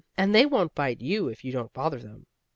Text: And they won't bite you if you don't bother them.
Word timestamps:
And 0.17 0.33
they 0.33 0.47
won't 0.47 0.73
bite 0.73 0.99
you 0.99 1.27
if 1.27 1.45
you 1.45 1.51
don't 1.51 1.71
bother 1.73 1.99
them. 1.99 2.25